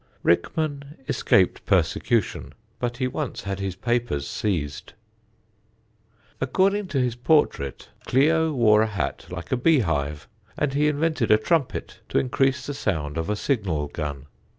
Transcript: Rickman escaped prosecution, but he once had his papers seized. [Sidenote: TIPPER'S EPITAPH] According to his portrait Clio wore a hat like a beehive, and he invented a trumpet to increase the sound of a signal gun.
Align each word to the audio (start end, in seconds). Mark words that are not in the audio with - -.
Rickman 0.23 0.95
escaped 1.07 1.63
prosecution, 1.67 2.53
but 2.79 2.97
he 2.97 3.05
once 3.05 3.43
had 3.43 3.59
his 3.59 3.75
papers 3.75 4.27
seized. 4.27 4.93
[Sidenote: 4.93 4.99
TIPPER'S 5.27 6.31
EPITAPH] 6.41 6.49
According 6.49 6.87
to 6.87 6.99
his 7.01 7.15
portrait 7.17 7.89
Clio 8.07 8.51
wore 8.51 8.81
a 8.81 8.87
hat 8.87 9.27
like 9.29 9.51
a 9.51 9.57
beehive, 9.57 10.27
and 10.57 10.73
he 10.73 10.87
invented 10.87 11.29
a 11.29 11.37
trumpet 11.37 11.99
to 12.09 12.17
increase 12.17 12.65
the 12.65 12.73
sound 12.73 13.15
of 13.19 13.29
a 13.29 13.35
signal 13.35 13.89
gun. 13.89 14.25